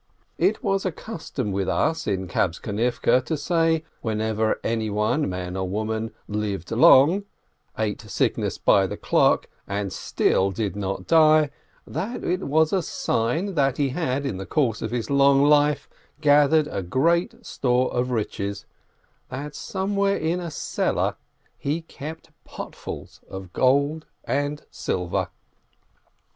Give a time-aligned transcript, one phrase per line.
[0.39, 5.69] It was a custom with us in Kabtzonivke to say, when ever anyone, man or
[5.69, 7.25] woman, lived long,
[7.77, 11.51] ate sicknesses by the clock, and still did not die,
[11.85, 15.87] that it was a sign that he had in the course of his long life
[16.19, 18.65] gathered great store of riches,
[19.29, 21.15] that somewhere in a cellar
[21.59, 25.27] he kept potsful of gold and silver.